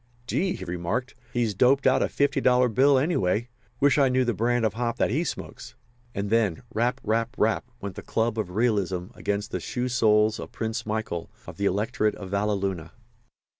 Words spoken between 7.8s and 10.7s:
went the club of realism against the shoe soles of